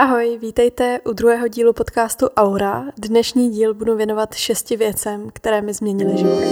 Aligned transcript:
Ahoj, 0.00 0.38
vítejte 0.42 1.00
u 1.04 1.12
druhého 1.12 1.48
dílu 1.48 1.72
podcastu 1.72 2.26
Aura. 2.36 2.84
Dnešní 2.98 3.50
díl 3.50 3.74
budu 3.74 3.96
věnovat 3.96 4.34
šesti 4.34 4.76
věcem, 4.76 5.30
které 5.32 5.62
mi 5.62 5.74
změnily 5.74 6.18
život. 6.18 6.44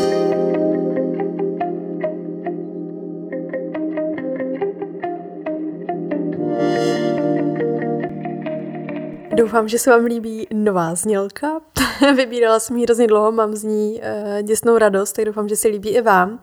Doufám, 9.36 9.68
že 9.68 9.78
se 9.78 9.90
vám 9.90 10.04
líbí 10.04 10.46
nová 10.52 10.94
znělka. 10.94 11.60
Vybírala 12.16 12.60
jsem 12.60 12.76
ji 12.76 12.84
hrozně 12.84 13.06
dlouho, 13.06 13.32
mám 13.32 13.56
z 13.56 13.64
ní 13.64 14.00
uh, 14.00 14.42
děsnou 14.42 14.78
radost, 14.78 15.12
tak 15.12 15.24
doufám, 15.24 15.48
že 15.48 15.56
se 15.56 15.68
líbí 15.68 15.88
i 15.88 16.00
vám. 16.00 16.40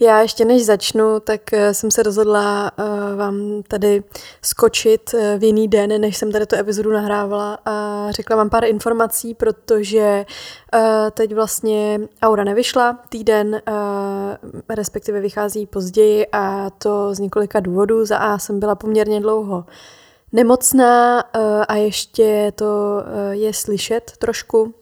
Já 0.00 0.20
ještě 0.20 0.44
než 0.44 0.64
začnu, 0.64 1.20
tak 1.20 1.40
uh, 1.52 1.58
jsem 1.72 1.90
se 1.90 2.02
rozhodla 2.02 2.70
uh, 2.78 3.18
vám 3.18 3.62
tady 3.68 4.02
skočit 4.42 5.14
v 5.38 5.44
jiný 5.44 5.68
den, 5.68 6.00
než 6.00 6.16
jsem 6.16 6.32
tady 6.32 6.46
tu 6.46 6.56
epizodu 6.56 6.92
nahrávala 6.92 7.58
a 7.64 8.06
řekla 8.10 8.36
vám 8.36 8.50
pár 8.50 8.64
informací, 8.64 9.34
protože 9.34 10.26
teď 11.10 11.34
vlastně 11.34 12.00
Aura 12.22 12.44
nevyšla 12.44 12.98
týden, 13.08 13.62
respektive 14.68 15.20
vychází 15.20 15.66
později 15.66 16.26
a 16.32 16.70
to 16.70 17.14
z 17.14 17.18
několika 17.18 17.60
důvodů. 17.60 18.04
Za 18.04 18.18
A 18.18 18.38
jsem 18.38 18.60
byla 18.60 18.74
poměrně 18.74 19.20
dlouho 19.20 19.64
nemocná 20.32 21.20
eh, 21.20 21.66
a 21.68 21.74
ještě 21.74 22.52
to 22.54 23.02
eh, 23.04 23.34
je 23.34 23.54
slyšet 23.54 24.12
trošku, 24.18 24.74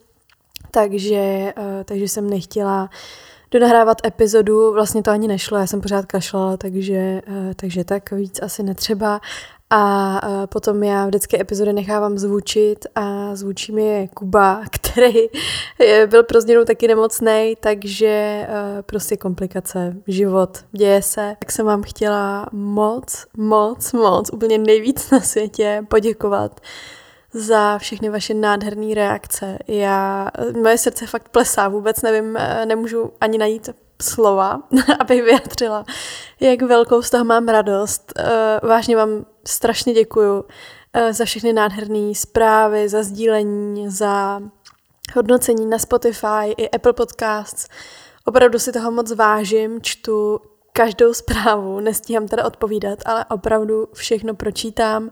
takže, 0.71 1.53
eh, 1.57 1.83
takže 1.85 2.07
jsem 2.07 2.29
nechtěla 2.29 2.89
donahrávat 3.51 3.97
epizodu, 4.05 4.73
vlastně 4.73 5.03
to 5.03 5.11
ani 5.11 5.27
nešlo, 5.27 5.57
já 5.57 5.67
jsem 5.67 5.81
pořád 5.81 6.05
kašlala, 6.05 6.57
takže, 6.57 7.21
takže 7.55 7.83
tak 7.83 8.11
víc 8.11 8.41
asi 8.41 8.63
netřeba. 8.63 9.21
A 9.73 10.21
potom 10.45 10.83
já 10.83 11.05
vždycky 11.05 11.41
epizody 11.41 11.73
nechávám 11.73 12.17
zvučit 12.17 12.85
a 12.95 13.35
zvučí 13.35 13.71
mi 13.71 13.85
je 13.85 14.07
Kuba, 14.07 14.61
který 14.71 15.19
byl 16.07 16.23
pro 16.23 16.41
změnu 16.41 16.65
taky 16.65 16.87
nemocný, 16.87 17.57
takže 17.59 18.47
prostě 18.85 19.17
komplikace, 19.17 19.95
život, 20.07 20.57
děje 20.71 21.01
se. 21.01 21.35
Tak 21.39 21.51
jsem 21.51 21.65
vám 21.65 21.83
chtěla 21.83 22.47
moc, 22.51 23.25
moc, 23.37 23.93
moc, 23.93 24.29
úplně 24.33 24.57
nejvíc 24.57 25.11
na 25.11 25.19
světě 25.19 25.85
poděkovat 25.87 26.61
za 27.33 27.77
všechny 27.77 28.09
vaše 28.09 28.33
nádherné 28.33 28.95
reakce. 28.95 29.57
Já, 29.67 30.29
moje 30.61 30.77
srdce 30.77 31.07
fakt 31.07 31.29
plesá, 31.29 31.67
vůbec 31.67 32.01
nevím, 32.01 32.37
nemůžu 32.65 33.11
ani 33.21 33.37
najít 33.37 33.69
slova, 34.01 34.61
abych 34.99 35.23
vyjadřila, 35.23 35.85
jak 36.39 36.61
velkou 36.61 37.01
z 37.01 37.09
toho 37.09 37.25
mám 37.25 37.47
radost. 37.47 38.13
Vážně 38.63 38.95
vám 38.95 39.25
strašně 39.47 39.93
děkuju 39.93 40.45
eh, 40.93 41.13
za 41.13 41.25
všechny 41.25 41.53
nádherné 41.53 42.15
zprávy, 42.15 42.89
za 42.89 43.03
sdílení, 43.03 43.89
za 43.89 44.41
hodnocení 45.15 45.65
na 45.65 45.79
Spotify 45.79 46.51
i 46.57 46.69
Apple 46.69 46.93
Podcasts. 46.93 47.67
Opravdu 48.25 48.59
si 48.59 48.71
toho 48.71 48.91
moc 48.91 49.11
vážím, 49.11 49.81
čtu 49.81 50.39
každou 50.73 51.13
zprávu, 51.13 51.79
nestíhám 51.79 52.27
teda 52.27 52.45
odpovídat, 52.45 52.99
ale 53.05 53.25
opravdu 53.25 53.87
všechno 53.93 54.33
pročítám 54.33 55.09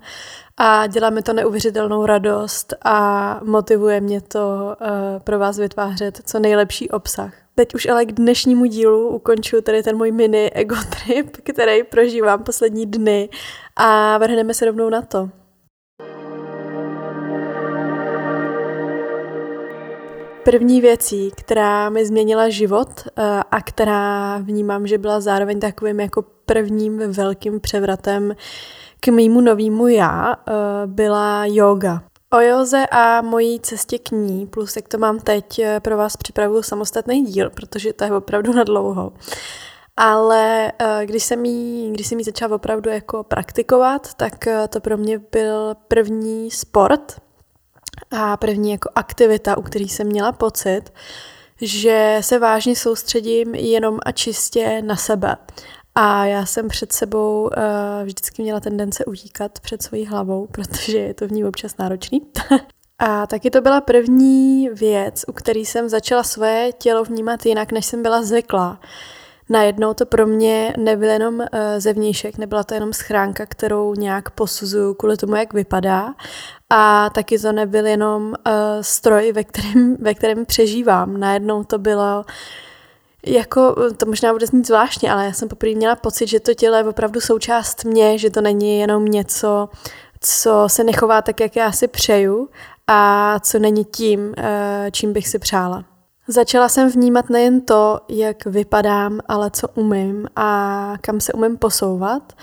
a 0.58 0.88
dělá 0.88 1.10
mi 1.10 1.22
to 1.22 1.34
neuvěřitelnou 1.34 2.06
radost 2.06 2.74
a 2.86 3.40
motivuje 3.44 4.02
mě 4.02 4.22
to 4.22 4.40
uh, 4.40 4.88
pro 5.24 5.40
vás 5.40 5.58
vytvářet 5.58 6.22
co 6.26 6.40
nejlepší 6.40 6.90
obsah. 6.90 7.34
Teď 7.56 7.76
už 7.76 7.86
ale 7.86 8.06
k 8.06 8.12
dnešnímu 8.12 8.66
dílu 8.66 9.10
ukončuju 9.10 9.62
tady 9.62 9.84
ten 9.84 9.98
můj 9.98 10.12
mini 10.12 10.52
ego 10.52 10.76
trip, 10.90 11.38
který 11.44 11.84
prožívám 11.84 12.44
poslední 12.44 12.86
dny 12.86 13.30
a 13.76 14.18
vrhneme 14.18 14.54
se 14.54 14.66
rovnou 14.66 14.90
na 14.90 15.02
to. 15.02 15.30
První 20.50 20.82
věcí, 20.82 21.32
která 21.36 21.90
mi 21.90 22.06
změnila 22.06 22.50
život 22.50 22.90
eh, 23.08 23.44
a 23.52 23.62
která 23.62 24.38
vnímám, 24.38 24.88
že 24.88 24.98
byla 24.98 25.22
zároveň 25.22 25.60
takovým 25.60 26.00
jako 26.00 26.26
prvním 26.46 26.98
velkým 26.98 27.60
převratem 27.60 28.36
k 29.00 29.08
mýmu 29.08 29.42
novému 29.42 29.88
já, 29.88 30.34
eh, 30.34 30.54
byla 30.86 31.46
yoga. 31.46 32.04
O 32.34 32.40
józe 32.40 32.86
a 32.92 33.22
mojí 33.22 33.60
cestě 33.60 34.00
k 34.00 34.12
ní, 34.12 34.48
plus 34.48 34.76
jak 34.76 34.88
to 34.88 34.98
mám 34.98 35.20
teď, 35.20 35.60
eh, 35.60 35.80
pro 35.80 35.98
vás 35.98 36.18
připravuju 36.18 36.64
samostatný 36.64 37.24
díl, 37.24 37.50
protože 37.50 37.94
to 37.94 38.04
je 38.04 38.14
opravdu 38.14 38.54
na 38.54 38.64
dlouho. 38.64 39.14
Ale 39.98 40.72
když 41.06 41.24
jsem 41.24 41.46
jí, 41.46 41.92
když 41.92 42.08
jsem 42.08 42.20
jí 42.20 42.24
začala 42.24 42.56
opravdu 42.56 42.90
jako 42.90 43.24
praktikovat, 43.24 44.14
tak 44.14 44.48
to 44.70 44.80
pro 44.80 44.98
mě 44.98 45.22
byl 45.32 45.76
první 45.88 46.52
sport 46.52 47.29
a 48.12 48.38
první 48.38 48.72
jako 48.72 48.90
aktivita, 48.96 49.58
u 49.58 49.62
který 49.62 49.90
jsem 49.90 50.08
měla 50.08 50.32
pocit, 50.32 50.82
že 51.62 52.18
se 52.22 52.40
vážně 52.40 52.76
soustředím 52.76 53.56
jenom 53.56 54.00
a 54.06 54.12
čistě 54.12 54.82
na 54.82 54.96
sebe. 54.96 55.36
A 55.96 56.26
já 56.26 56.46
jsem 56.46 56.68
před 56.68 56.92
sebou 56.92 57.42
uh, 57.42 57.50
vždycky 58.04 58.42
měla 58.42 58.60
tendence 58.60 59.06
utíkat 59.06 59.60
před 59.60 59.84
svojí 59.84 60.06
hlavou, 60.06 60.48
protože 60.52 60.98
je 60.98 61.14
to 61.14 61.28
v 61.28 61.32
ní 61.32 61.46
občas 61.46 61.78
náročný. 61.78 62.22
a 63.00 63.28
taky 63.28 63.50
to 63.50 63.62
byla 63.62 63.82
první 63.82 64.70
věc, 64.70 65.26
u 65.28 65.34
který 65.34 65.66
jsem 65.66 65.90
začala 65.90 66.24
své 66.24 66.72
tělo 66.72 67.04
vnímat 67.04 67.46
jinak, 67.46 67.72
než 67.72 67.86
jsem 67.86 68.04
byla 68.04 68.24
zvyklá. 68.24 68.80
Najednou 69.50 69.94
to 69.94 70.06
pro 70.06 70.28
mě 70.28 70.74
nebyl 70.78 71.10
jenom 71.10 71.40
uh, 71.40 71.46
zevnějšek, 71.78 72.38
nebyla 72.38 72.64
to 72.64 72.74
jenom 72.74 72.94
schránka, 72.94 73.46
kterou 73.46 73.94
nějak 73.94 74.30
posuzuju 74.30 74.94
kvůli 74.94 75.18
tomu, 75.18 75.36
jak 75.36 75.54
vypadá. 75.54 76.14
A 76.70 77.10
taky 77.10 77.40
to 77.40 77.52
nebyl 77.52 77.86
jenom 77.86 78.24
uh, 78.24 78.34
stroj, 78.82 79.32
ve 79.32 79.44
kterém, 79.44 79.98
ve 80.00 80.14
kterém 80.14 80.46
přežívám. 80.46 81.20
Najednou 81.20 81.64
to 81.64 81.78
bylo 81.78 82.26
jako, 83.26 83.76
to 83.98 84.06
možná 84.06 84.34
bude 84.34 84.48
znít 84.48 84.68
zvláštně, 84.68 85.12
ale 85.12 85.26
já 85.26 85.34
jsem 85.34 85.48
poprvé 85.48 85.74
měla 85.76 85.96
pocit, 85.96 86.28
že 86.28 86.40
to 86.40 86.54
tělo 86.54 86.78
je 86.78 86.84
opravdu 86.84 87.22
součást 87.22 87.84
mě, 87.86 88.18
že 88.18 88.30
to 88.30 88.42
není 88.42 88.80
jenom 88.80 89.06
něco, 89.06 89.70
co 90.22 90.64
se 90.68 90.84
nechová 90.84 91.22
tak, 91.22 91.40
jak 91.40 91.56
já 91.56 91.72
si 91.72 91.88
přeju 91.88 92.50
a 92.88 93.40
co 93.40 93.60
není 93.60 93.86
tím, 93.86 94.34
eh, 94.38 94.90
čím 94.92 95.14
bych 95.14 95.28
si 95.28 95.40
přála. 95.40 95.89
Začala 96.32 96.70
jsem 96.70 96.90
vnímat 96.90 97.30
nejen 97.30 97.62
to, 97.62 98.00
jak 98.10 98.46
vypadám, 98.46 99.20
ale 99.28 99.52
co 99.52 99.68
umím 99.68 100.28
a 100.36 100.94
kam 101.02 101.20
se 101.20 101.34
umím 101.34 101.58
posouvat 101.58 102.34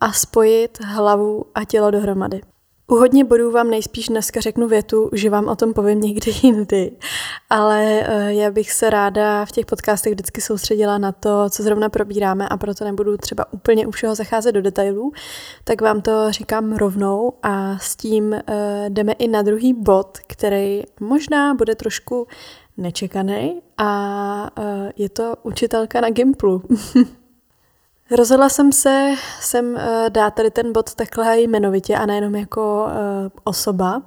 a 0.00 0.12
spojit 0.12 0.78
hlavu 0.80 1.44
a 1.54 1.64
tělo 1.64 1.90
dohromady. 1.90 2.40
U 2.86 2.94
hodně 2.94 3.24
bodů 3.24 3.50
vám 3.50 3.70
nejspíš 3.70 4.08
dneska 4.08 4.40
řeknu 4.40 4.68
větu, 4.68 5.10
že 5.12 5.30
vám 5.30 5.48
o 5.48 5.56
tom 5.56 5.72
povím 5.74 6.00
někdy 6.00 6.32
jindy, 6.42 6.92
ale 7.50 8.02
eh, 8.06 8.34
já 8.34 8.50
bych 8.50 8.72
se 8.72 8.90
ráda 8.90 9.44
v 9.44 9.52
těch 9.52 9.66
podcastech 9.66 10.12
vždycky 10.12 10.40
soustředila 10.40 10.98
na 10.98 11.12
to, 11.12 11.50
co 11.50 11.62
zrovna 11.62 11.88
probíráme 11.88 12.48
a 12.48 12.56
proto 12.56 12.84
nebudu 12.84 13.16
třeba 13.16 13.52
úplně 13.52 13.86
u 13.86 13.90
všeho 13.90 14.14
zacházet 14.14 14.54
do 14.54 14.62
detailů, 14.62 15.12
tak 15.64 15.80
vám 15.80 16.02
to 16.02 16.32
říkám 16.32 16.72
rovnou 16.76 17.32
a 17.42 17.78
s 17.78 17.96
tím 17.96 18.32
uh, 18.32 18.38
jdeme 18.88 19.12
i 19.12 19.28
na 19.28 19.42
druhý 19.42 19.74
bod, 19.74 20.18
který 20.26 20.82
možná 21.00 21.54
bude 21.54 21.74
trošku 21.74 22.26
nečekaný 22.76 23.62
a 23.78 24.50
uh, 24.58 24.90
je 24.96 25.08
to 25.08 25.34
učitelka 25.42 26.00
na 26.00 26.10
Gimplu. 26.10 26.62
Rozhodla 28.10 28.48
jsem 28.48 28.72
se 28.72 29.14
sem 29.40 29.74
uh, 29.74 29.80
dát 30.08 30.34
tady 30.34 30.50
ten 30.50 30.72
bod 30.72 30.94
takhle 30.94 31.40
jmenovitě 31.40 31.96
a 31.96 32.06
nejenom 32.06 32.34
jako 32.34 32.84
uh, 32.84 32.92
osoba. 33.44 34.02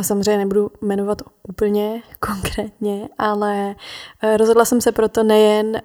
Samozřejmě 0.00 0.38
nebudu 0.38 0.70
jmenovat 0.82 1.22
úplně 1.48 2.02
konkrétně, 2.20 3.08
ale 3.18 3.74
rozhodla 4.36 4.64
jsem 4.64 4.80
se 4.80 4.92
proto 4.92 5.22
nejen 5.22 5.80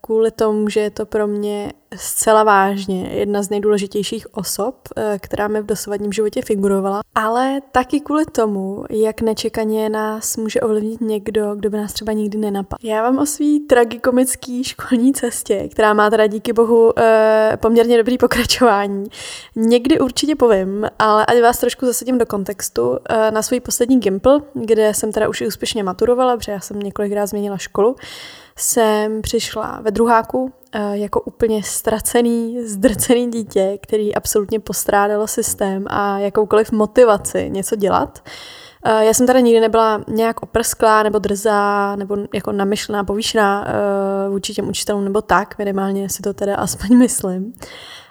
kvůli 0.00 0.30
tomu, 0.30 0.68
že 0.68 0.80
je 0.80 0.90
to 0.90 1.06
pro 1.06 1.26
mě 1.26 1.72
zcela 1.96 2.42
vážně 2.42 3.08
jedna 3.08 3.42
z 3.42 3.50
nejdůležitějších 3.50 4.34
osob, 4.34 4.74
eh, 4.96 5.18
která 5.22 5.48
mi 5.48 5.62
v 5.62 5.66
dosavadním 5.66 6.12
životě 6.12 6.42
figurovala, 6.42 7.00
ale 7.14 7.60
taky 7.72 8.00
kvůli 8.00 8.24
tomu, 8.24 8.84
jak 8.90 9.20
nečekaně 9.20 9.88
nás 9.88 10.36
může 10.36 10.60
ovlivnit 10.60 11.00
někdo, 11.00 11.54
kdo 11.54 11.70
by 11.70 11.76
nás 11.76 11.92
třeba 11.92 12.12
nikdy 12.12 12.38
nenapadl. 12.38 12.86
Já 12.86 13.02
vám 13.02 13.18
o 13.18 13.26
svý 13.26 13.60
tragikomický 13.60 14.64
školní 14.64 15.12
cestě, 15.12 15.68
která 15.72 15.94
má 15.94 16.10
teda 16.10 16.26
díky 16.26 16.52
bohu 16.52 16.98
eh, 16.98 17.58
poměrně 17.60 17.96
dobrý 17.96 18.18
pokračování, 18.18 19.04
někdy 19.56 20.00
určitě 20.00 20.36
povím, 20.36 20.86
ale 20.98 21.26
ať 21.26 21.40
vás 21.42 21.58
trošku 21.58 21.86
zasadím 21.86 22.18
do 22.18 22.26
kontextu 22.26 22.98
eh, 23.08 23.30
na 23.30 23.42
svůj 23.42 23.60
poslední 23.60 24.00
Gimple, 24.00 24.40
kde 24.54 24.94
jsem 24.94 25.12
teda 25.12 25.28
už 25.28 25.40
i 25.40 25.46
úspěšně 25.46 25.82
maturovala, 25.82 26.36
protože 26.36 26.52
já 26.52 26.60
jsem 26.60 26.80
několikrát 26.80 27.26
změnila 27.26 27.58
školu, 27.58 27.96
jsem 28.56 29.22
přišla 29.22 29.80
ve 29.82 29.90
druháku 29.90 30.52
jako 30.92 31.20
úplně 31.20 31.62
ztracený, 31.62 32.64
zdrcený 32.64 33.30
dítě, 33.30 33.78
který 33.82 34.14
absolutně 34.14 34.60
postrádalo 34.60 35.26
systém 35.26 35.84
a 35.86 36.18
jakoukoliv 36.18 36.72
motivaci 36.72 37.50
něco 37.50 37.76
dělat. 37.76 38.18
Já 39.00 39.14
jsem 39.14 39.26
tady 39.26 39.42
nikdy 39.42 39.60
nebyla 39.60 40.04
nějak 40.08 40.42
oprsklá 40.42 41.02
nebo 41.02 41.18
drzá 41.18 41.96
nebo 41.96 42.16
jako 42.34 42.52
namyšlená, 42.52 43.04
povýšená 43.04 43.66
eh, 43.68 44.28
vůči 44.28 44.54
těm 44.54 44.68
učitelům 44.68 45.04
nebo 45.04 45.22
tak, 45.22 45.58
minimálně 45.58 46.08
si 46.08 46.22
to 46.22 46.34
teda 46.34 46.56
aspoň 46.56 46.98
myslím. 46.98 47.52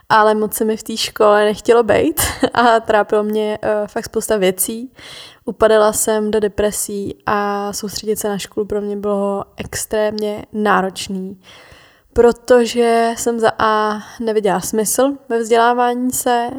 ale 0.09 0.35
moc 0.35 0.53
se 0.53 0.65
mi 0.65 0.77
v 0.77 0.83
té 0.83 0.97
škole 0.97 1.45
nechtělo 1.45 1.83
být 1.83 2.21
a 2.53 2.79
trápilo 2.79 3.23
mě 3.23 3.59
uh, 3.63 3.88
fakt 3.88 4.05
spousta 4.05 4.38
věcí. 4.38 4.91
Upadala 5.45 5.94
jsem 5.94 6.31
do 6.31 6.39
depresí 6.39 7.15
a 7.25 7.73
soustředit 7.73 8.19
se 8.19 8.29
na 8.29 8.38
školu 8.38 8.65
pro 8.65 8.81
mě 8.81 8.95
bylo 8.97 9.44
extrémně 9.57 10.45
náročný, 10.53 11.41
protože 12.19 13.13
jsem 13.18 13.39
za 13.39 13.51
A 13.60 14.00
neviděla 14.19 14.60
smysl 14.60 15.12
ve 15.30 15.39
vzdělávání 15.39 16.12
se, 16.12 16.50
uh, 16.54 16.57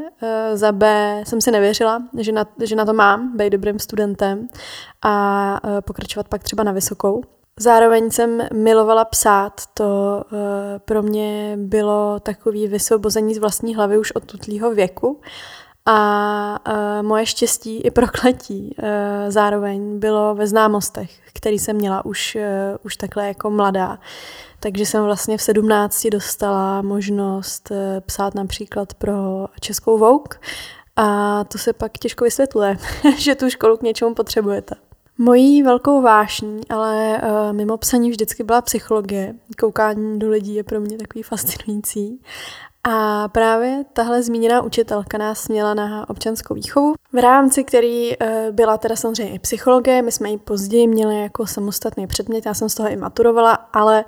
za 0.54 0.72
B 0.72 1.22
jsem 1.26 1.40
si 1.40 1.50
nevěřila, 1.50 2.02
že 2.18 2.32
na, 2.32 2.46
že 2.62 2.76
na 2.76 2.84
to 2.84 2.92
mám, 2.92 3.36
být 3.36 3.50
dobrým 3.50 3.78
studentem 3.78 4.48
a 5.02 5.60
uh, 5.64 5.80
pokračovat 5.80 6.28
pak 6.28 6.42
třeba 6.42 6.62
na 6.62 6.72
vysokou. 6.72 7.22
Zároveň 7.58 8.10
jsem 8.10 8.48
milovala 8.52 9.04
psát, 9.04 9.52
to 9.74 9.84
uh, 10.32 10.38
pro 10.84 11.02
mě 11.02 11.56
bylo 11.60 12.20
takový 12.20 12.68
vysvobození 12.68 13.34
z 13.34 13.38
vlastní 13.38 13.74
hlavy 13.74 13.98
už 13.98 14.12
od 14.12 14.24
tutlýho 14.24 14.74
věku 14.74 15.20
a 15.86 16.58
uh, 16.68 17.06
moje 17.06 17.26
štěstí 17.26 17.80
i 17.80 17.90
prokletí 17.90 18.76
uh, 18.78 18.84
zároveň 19.28 19.98
bylo 19.98 20.34
ve 20.34 20.46
známostech, 20.46 21.10
který 21.32 21.58
jsem 21.58 21.76
měla 21.76 22.04
už, 22.04 22.36
uh, 22.36 22.76
už 22.82 22.96
takhle 22.96 23.26
jako 23.26 23.50
mladá. 23.50 23.98
Takže 24.60 24.86
jsem 24.86 25.04
vlastně 25.04 25.38
v 25.38 25.42
sedmnácti 25.42 26.10
dostala 26.10 26.82
možnost 26.82 27.70
uh, 27.70 27.76
psát 28.00 28.34
například 28.34 28.94
pro 28.94 29.46
Českou 29.60 29.98
Vogue 29.98 30.38
a 30.96 31.44
to 31.44 31.58
se 31.58 31.72
pak 31.72 31.92
těžko 31.98 32.24
vysvětluje, 32.24 32.76
že 33.16 33.34
tu 33.34 33.50
školu 33.50 33.76
k 33.76 33.82
něčemu 33.82 34.14
potřebujete. 34.14 34.74
Mojí 35.18 35.62
velkou 35.62 36.02
vášní, 36.02 36.60
ale 36.68 37.22
uh, 37.22 37.52
mimo 37.52 37.76
psaní 37.76 38.10
vždycky 38.10 38.44
byla 38.44 38.62
psychologie. 38.62 39.34
Koukání 39.60 40.18
do 40.18 40.30
lidí 40.30 40.54
je 40.54 40.64
pro 40.64 40.80
mě 40.80 40.98
takový 40.98 41.22
fascinující. 41.22 42.20
A 42.88 43.28
právě 43.28 43.84
tahle 43.92 44.22
zmíněná 44.22 44.62
učitelka 44.62 45.18
nás 45.18 45.48
měla 45.48 45.74
na 45.74 46.10
občanskou 46.10 46.54
výchovu, 46.54 46.94
v 47.12 47.18
rámci 47.18 47.64
který 47.64 48.16
uh, 48.16 48.26
byla 48.50 48.78
teda 48.78 48.96
samozřejmě 48.96 49.34
i 49.34 49.38
psychologie, 49.38 50.02
my 50.02 50.12
jsme 50.12 50.30
ji 50.30 50.38
později 50.38 50.86
měli 50.86 51.22
jako 51.22 51.46
samostatný 51.46 52.06
předmět, 52.06 52.46
já 52.46 52.54
jsem 52.54 52.68
z 52.68 52.74
toho 52.74 52.88
i 52.88 52.96
maturovala, 52.96 53.52
ale 53.52 54.04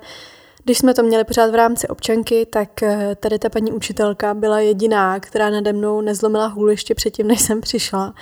když 0.65 0.77
jsme 0.77 0.93
to 0.93 1.03
měli 1.03 1.23
pořád 1.23 1.51
v 1.51 1.55
rámci 1.55 1.87
občanky, 1.87 2.45
tak 2.45 2.83
eh, 2.83 3.15
tady 3.19 3.39
ta 3.39 3.49
paní 3.49 3.71
učitelka 3.71 4.33
byla 4.33 4.59
jediná, 4.59 5.19
která 5.19 5.49
nade 5.49 5.73
mnou 5.73 6.01
nezlomila 6.01 6.47
hůl 6.47 6.69
ještě 6.69 6.95
předtím, 6.95 7.27
než 7.27 7.41
jsem 7.41 7.61
přišla. 7.61 8.13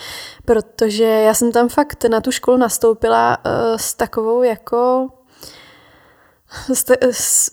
Protože 0.46 1.04
já 1.04 1.34
jsem 1.34 1.52
tam 1.52 1.70
fakt 1.70 2.06
na 2.06 2.22
tu 2.22 2.32
školu 2.32 2.58
nastoupila 2.58 3.38
uh, 3.46 3.52
s 3.78 3.94
takovou 3.94 4.44
jako 4.44 5.08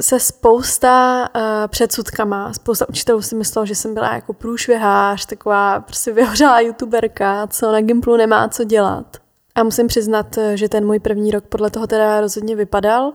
se 0.00 0.20
spousta 0.20 1.28
uh, 1.36 1.42
předsudkama. 1.68 2.52
Spousta 2.52 2.88
učitelů 2.88 3.22
si 3.22 3.34
myslelo, 3.34 3.66
že 3.66 3.74
jsem 3.74 3.94
byla 3.94 4.14
jako 4.14 4.32
průšvihář, 4.32 5.26
taková 5.26 5.80
prostě 5.80 6.12
vyhořelá 6.12 6.60
youtuberka, 6.60 7.46
co 7.46 7.72
na 7.72 7.80
Gimplu 7.80 8.16
nemá 8.16 8.48
co 8.48 8.64
dělat. 8.64 9.16
A 9.58 9.62
musím 9.62 9.86
přiznat, 9.86 10.38
že 10.54 10.68
ten 10.68 10.86
můj 10.86 10.98
první 10.98 11.30
rok 11.30 11.44
podle 11.44 11.70
toho 11.70 11.86
teda 11.86 12.20
rozhodně 12.20 12.56
vypadal, 12.56 13.12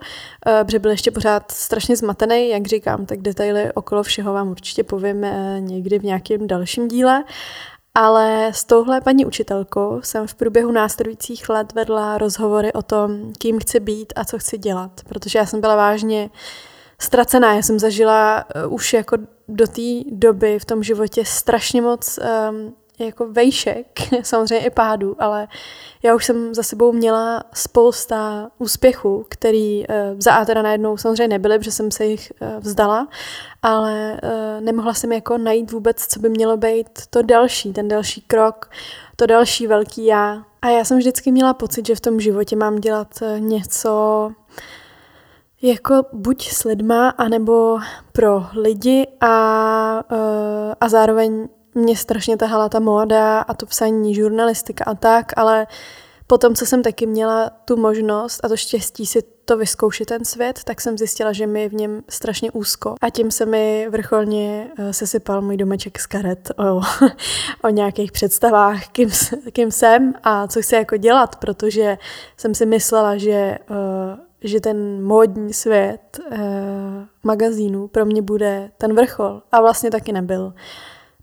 eh, 0.47 0.63
protože 0.63 0.79
byl 0.79 0.91
ještě 0.91 1.11
pořád 1.11 1.51
strašně 1.51 1.95
zmatený, 1.95 2.49
jak 2.49 2.67
říkám, 2.67 3.05
tak 3.05 3.21
detaily 3.21 3.73
okolo 3.73 4.03
všeho 4.03 4.33
vám 4.33 4.49
určitě 4.49 4.83
povím 4.83 5.23
eh, 5.23 5.57
někdy 5.59 5.99
v 5.99 6.03
nějakém 6.03 6.47
dalším 6.47 6.87
díle. 6.87 7.23
Ale 7.95 8.51
s 8.53 8.63
touhle 8.63 9.01
paní 9.01 9.25
učitelkou 9.25 10.01
jsem 10.01 10.27
v 10.27 10.35
průběhu 10.35 10.71
následujících 10.71 11.49
let 11.49 11.73
vedla 11.73 12.17
rozhovory 12.17 12.73
o 12.73 12.81
tom, 12.81 13.33
kým 13.39 13.59
chci 13.59 13.79
být 13.79 14.13
a 14.15 14.25
co 14.25 14.39
chci 14.39 14.57
dělat, 14.57 14.91
protože 15.09 15.39
já 15.39 15.45
jsem 15.45 15.61
byla 15.61 15.75
vážně 15.75 16.29
ztracená. 16.99 17.53
Já 17.53 17.61
jsem 17.61 17.79
zažila 17.79 18.45
eh, 18.55 18.65
už 18.65 18.93
jako 18.93 19.17
do 19.47 19.67
té 19.67 20.11
doby 20.11 20.59
v 20.59 20.65
tom 20.65 20.83
životě 20.83 21.25
strašně 21.25 21.81
moc 21.81 22.19
um, 22.19 22.75
jako 22.99 23.27
vejšek, 23.27 23.87
samozřejmě 24.21 24.65
i 24.65 24.69
pádu, 24.69 25.15
ale 25.19 25.47
já 26.03 26.15
už 26.15 26.25
jsem 26.25 26.53
za 26.53 26.63
sebou 26.63 26.91
měla 26.91 27.43
spousta 27.53 28.49
úspěchů, 28.57 29.25
který 29.29 29.87
uh, 29.87 29.95
za 30.19 30.33
A 30.33 30.45
teda 30.45 30.61
najednou 30.61 30.97
samozřejmě 30.97 31.27
nebyly, 31.27 31.57
protože 31.57 31.71
jsem 31.71 31.91
se 31.91 32.05
jich 32.05 32.31
uh, 32.41 32.47
vzdala, 32.59 33.07
ale 33.61 34.19
uh, 34.23 34.65
nemohla 34.65 34.93
jsem 34.93 35.11
jako 35.11 35.37
najít 35.37 35.71
vůbec, 35.71 36.07
co 36.07 36.19
by 36.19 36.29
mělo 36.29 36.57
být 36.57 36.89
to 37.09 37.21
další, 37.21 37.73
ten 37.73 37.87
další 37.87 38.21
krok, 38.21 38.69
to 39.15 39.25
další 39.25 39.67
velký 39.67 40.05
já. 40.05 40.43
A 40.61 40.69
já 40.69 40.85
jsem 40.85 40.97
vždycky 40.97 41.31
měla 41.31 41.53
pocit, 41.53 41.87
že 41.87 41.95
v 41.95 42.01
tom 42.01 42.19
životě 42.19 42.55
mám 42.55 42.75
dělat 42.75 43.07
něco 43.39 44.31
jako 45.61 46.05
buď 46.13 46.49
s 46.49 46.63
lidma, 46.63 47.09
anebo 47.09 47.79
pro 48.11 48.45
lidi 48.53 49.07
a, 49.21 50.03
a 50.81 50.89
zároveň 50.89 51.47
mě 51.75 51.97
strašně 51.97 52.37
tahala 52.37 52.69
ta 52.69 52.79
móda 52.79 53.39
a 53.39 53.53
to 53.53 53.65
psaní, 53.65 54.15
žurnalistika 54.15 54.83
a 54.83 54.95
tak, 54.95 55.33
ale 55.37 55.67
potom, 56.27 56.55
co 56.55 56.65
jsem 56.65 56.83
taky 56.83 57.05
měla 57.05 57.49
tu 57.49 57.77
možnost 57.77 58.39
a 58.43 58.47
to 58.47 58.57
štěstí 58.57 59.05
si 59.05 59.21
to 59.45 59.57
vyzkoušet 59.57 60.07
ten 60.07 60.25
svět, 60.25 60.59
tak 60.63 60.81
jsem 60.81 60.97
zjistila, 60.97 61.33
že 61.33 61.47
mi 61.47 61.61
je 61.61 61.69
v 61.69 61.73
něm 61.73 62.03
strašně 62.09 62.51
úzko. 62.51 62.95
A 63.01 63.09
tím 63.09 63.31
se 63.31 63.45
mi 63.45 63.87
vrcholně 63.89 64.71
eh, 64.77 64.93
sesypal 64.93 65.41
můj 65.41 65.57
domeček 65.57 65.99
z 65.99 66.05
karet 66.05 66.51
o, 66.57 66.81
o 67.63 67.69
nějakých 67.69 68.11
představách, 68.11 68.87
kým, 68.87 69.09
kým 69.51 69.71
jsem 69.71 70.13
a 70.23 70.47
co 70.47 70.61
chci 70.61 70.75
jako 70.75 70.97
dělat, 70.97 71.35
protože 71.35 71.97
jsem 72.37 72.55
si 72.55 72.65
myslela, 72.65 73.17
že, 73.17 73.57
uh, 73.69 73.75
že 74.41 74.59
ten 74.59 75.03
módní 75.03 75.53
svět 75.53 76.19
uh, 76.31 76.37
magazínu 77.23 77.87
pro 77.87 78.05
mě 78.05 78.21
bude 78.21 78.71
ten 78.77 78.95
vrchol. 78.95 79.41
A 79.51 79.61
vlastně 79.61 79.91
taky 79.91 80.11
nebyl. 80.11 80.53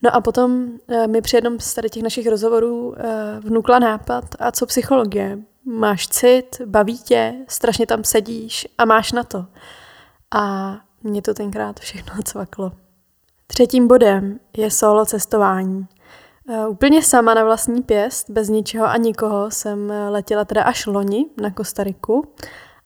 No 0.02 0.14
a 0.14 0.20
potom 0.20 0.52
uh, 0.62 1.06
mi 1.06 1.22
při 1.22 1.36
jednom 1.36 1.60
z 1.60 1.74
tady 1.74 1.90
těch 1.90 2.02
našich 2.02 2.26
rozhovorů 2.26 2.88
uh, 2.88 2.94
vnukla 3.40 3.78
nápad, 3.78 4.24
a 4.38 4.52
co 4.52 4.66
psychologie? 4.66 5.38
Máš 5.64 6.08
cit, 6.08 6.60
baví 6.64 6.98
tě, 6.98 7.34
strašně 7.48 7.86
tam 7.86 8.04
sedíš 8.04 8.68
a 8.78 8.84
máš 8.84 9.12
na 9.12 9.24
to. 9.24 9.46
A 10.34 10.74
mě 11.02 11.22
to 11.22 11.34
tenkrát 11.34 11.80
všechno 11.80 12.22
cvaklo. 12.24 12.72
Třetím 13.46 13.88
bodem 13.88 14.40
je 14.56 14.70
solo 14.70 15.06
cestování. 15.06 15.86
Uh, 16.48 16.70
úplně 16.70 17.02
sama 17.02 17.34
na 17.34 17.44
vlastní 17.44 17.82
pěst, 17.82 18.30
bez 18.30 18.48
ničeho 18.48 18.86
a 18.86 18.96
nikoho, 18.96 19.50
jsem 19.50 19.92
letěla 20.08 20.44
teda 20.44 20.62
až 20.62 20.86
loni 20.86 21.26
na 21.40 21.50
Kostariku, 21.50 22.28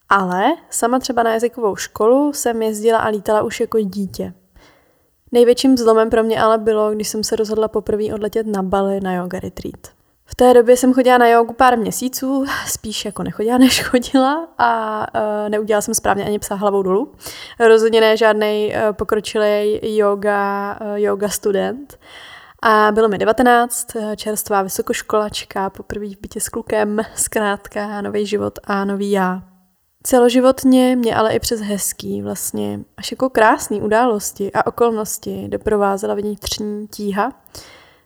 ale 0.09 0.45
sama 0.71 0.99
třeba 0.99 1.23
na 1.23 1.33
jazykovou 1.33 1.77
školu 1.77 2.33
jsem 2.33 2.63
jezdila 2.63 2.99
a 2.99 3.09
lítala 3.09 3.43
už 3.43 3.61
jako 3.61 3.81
dítě. 3.81 4.35
Největším 5.35 5.77
zlomem 5.77 6.11
pro 6.11 6.23
mě 6.23 6.43
ale 6.43 6.59
bylo, 6.59 6.95
když 6.95 7.09
jsem 7.09 7.25
se 7.25 7.37
rozhodla 7.37 7.69
poprvé 7.69 8.05
odletět 8.15 8.47
na 8.47 8.63
Bali 8.63 9.01
na 9.01 9.15
yoga 9.15 9.41
retreat. 9.41 9.87
V 10.25 10.35
té 10.35 10.55
době 10.55 10.77
jsem 10.77 10.95
chodila 10.95 11.19
na 11.19 11.29
jogu 11.29 11.53
pár 11.53 11.79
měsíců, 11.79 12.45
spíš 12.67 13.05
jako 13.05 13.23
nechodila, 13.23 13.59
než 13.65 13.83
chodila 13.83 14.49
a 14.59 15.01
uh, 15.15 15.49
neudělala 15.49 15.81
jsem 15.83 15.95
správně 15.95 16.25
ani 16.25 16.39
psa 16.39 16.55
hlavou 16.55 16.83
dolů. 16.83 17.13
Rozhodně 17.61 18.01
ne 18.01 18.17
žádný 18.17 18.73
uh, 18.75 18.93
pokročilý 18.93 19.81
yoga, 19.97 20.79
uh, 20.81 20.97
yoga 20.97 21.29
student. 21.29 21.99
A 22.63 22.93
bylo 22.93 23.09
mi 23.09 23.19
19, 23.19 23.89
čerstvá 24.17 24.63
vysokoškolačka, 24.63 25.71
poprvé 25.71 26.07
v 26.07 26.21
bytě 26.21 26.41
s 26.41 26.49
klukem, 26.49 27.01
zkrátka 27.15 28.01
nový 28.01 28.27
život 28.27 28.59
a 28.65 28.85
nový 28.85 29.11
já. 29.11 29.54
Celoživotně 30.07 30.97
mě 30.97 31.15
ale 31.15 31.33
i 31.35 31.39
přes 31.39 31.61
hezký, 31.61 32.23
vlastně 32.23 32.81
až 32.97 33.11
jako 33.11 33.31
krásný 33.31 33.83
události 33.83 34.53
a 34.53 34.67
okolnosti 34.67 35.49
doprovázela 35.49 36.15
vnitřní 36.15 36.89
tíha. 36.89 37.33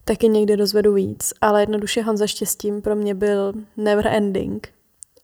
Taky 0.04 0.28
někdy 0.28 0.56
rozvedu 0.56 0.94
víc, 0.94 1.32
ale 1.40 1.62
jednoduše 1.62 2.02
Honza 2.02 2.26
štěstím 2.26 2.82
pro 2.82 2.96
mě 2.96 3.14
byl 3.14 3.52
never 3.76 4.06
ending. 4.06 4.68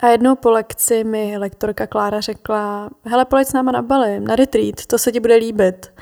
A 0.01 0.09
jednou 0.09 0.37
po 0.37 0.51
lekci 0.51 1.05
mi 1.05 1.39
lektorka 1.39 1.87
Klára 1.87 2.21
řekla, 2.21 2.91
hele, 3.05 3.25
pojď 3.25 3.49
s 3.49 3.53
náma 3.53 3.73
na 3.73 3.83
Bali, 3.83 4.21
na 4.21 4.37
retreat, 4.37 4.87
to 4.87 4.99
se 4.99 5.13
ti 5.13 5.21
bude 5.21 5.35
líbit. 5.35 5.93